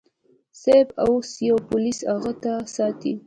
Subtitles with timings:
[0.61, 2.33] صيب اوس به پوليس اغه
[2.75, 3.13] ساتي.